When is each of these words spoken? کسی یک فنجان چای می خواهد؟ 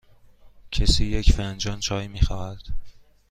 کسی 0.71 1.05
یک 1.05 1.31
فنجان 1.33 1.79
چای 1.79 2.07
می 2.07 2.21
خواهد؟ 2.21 2.59